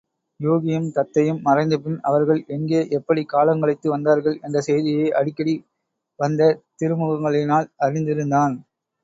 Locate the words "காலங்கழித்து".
3.29-3.89